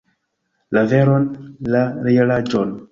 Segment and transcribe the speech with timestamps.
[0.77, 1.31] La veron,
[1.77, 2.79] la realaĵon!